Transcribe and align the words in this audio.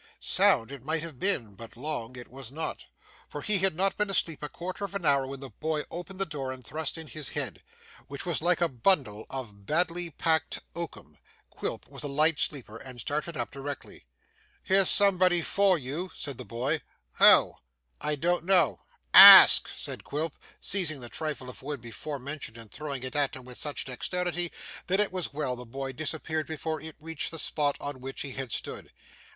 Sound 0.19 0.71
it 0.71 0.83
might 0.83 1.03
have 1.03 1.19
been, 1.19 1.53
but 1.53 1.77
long 1.77 2.15
it 2.15 2.27
was 2.27 2.51
not, 2.51 2.85
for 3.29 3.43
he 3.43 3.59
had 3.59 3.75
not 3.75 3.97
been 3.97 4.09
asleep 4.09 4.41
a 4.41 4.49
quarter 4.49 4.83
of 4.83 4.95
an 4.95 5.05
hour 5.05 5.27
when 5.27 5.41
the 5.41 5.51
boy 5.51 5.83
opened 5.91 6.17
the 6.17 6.25
door 6.25 6.51
and 6.51 6.65
thrust 6.65 6.97
in 6.97 7.05
his 7.05 7.29
head, 7.29 7.61
which 8.07 8.25
was 8.25 8.41
like 8.41 8.61
a 8.61 8.67
bundle 8.67 9.27
of 9.29 9.67
badly 9.67 10.09
picked 10.09 10.59
oakum. 10.73 11.19
Quilp 11.51 11.87
was 11.87 12.01
a 12.01 12.07
light 12.07 12.39
sleeper 12.39 12.77
and 12.77 12.99
started 12.99 13.37
up 13.37 13.51
directly. 13.51 14.07
'Here's 14.63 14.89
somebody 14.89 15.43
for 15.43 15.77
you,' 15.77 16.09
said 16.15 16.39
the 16.39 16.45
boy. 16.45 16.81
'Who?' 17.19 17.53
'I 17.99 18.15
don't 18.15 18.43
know.' 18.43 18.79
'Ask!' 19.13 19.67
said 19.67 20.03
Quilp, 20.03 20.33
seizing 20.59 21.01
the 21.01 21.09
trifle 21.09 21.47
of 21.47 21.61
wood 21.61 21.79
before 21.79 22.17
mentioned 22.17 22.57
and 22.57 22.71
throwing 22.71 23.03
it 23.03 23.15
at 23.15 23.35
him 23.35 23.45
with 23.45 23.59
such 23.59 23.85
dexterity 23.85 24.51
that 24.87 24.99
it 24.99 25.11
was 25.11 25.31
well 25.31 25.55
the 25.55 25.63
boy 25.63 25.91
disappeared 25.91 26.47
before 26.47 26.81
it 26.81 26.95
reached 26.99 27.29
the 27.29 27.37
spot 27.37 27.77
on 27.79 28.01
which 28.01 28.21
he 28.23 28.31
had 28.31 28.51
stood. 28.51 28.91